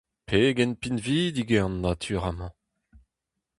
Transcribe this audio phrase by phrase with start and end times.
[0.29, 2.53] Pegen pinvidik eo an natur amañ!